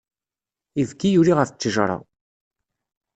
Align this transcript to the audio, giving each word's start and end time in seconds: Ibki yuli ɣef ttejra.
Ibki 0.81 1.09
yuli 1.11 1.33
ɣef 1.35 1.49
ttejra. 1.49 1.97